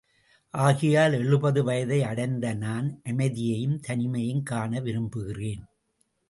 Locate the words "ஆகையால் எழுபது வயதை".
0.53-2.03